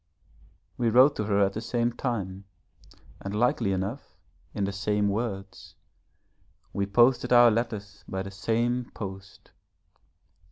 [0.79, 2.45] We wrote to her at the same time
[3.19, 4.17] and likely enough,
[4.51, 5.75] in the same words,
[6.73, 9.51] we posted our letters by the same post.